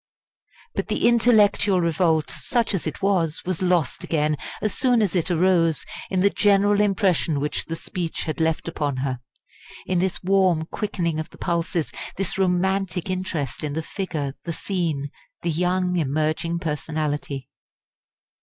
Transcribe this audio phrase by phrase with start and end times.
[0.73, 5.29] But the intellectual revolt, such as it was, was lost again, as soon as it
[5.29, 9.19] arose, in the general impression which the speech had left upon her
[9.85, 15.11] in this warm quickening of the pulses, this romantic interest in the figure, the scene,
[15.43, 17.47] the young emerging personality.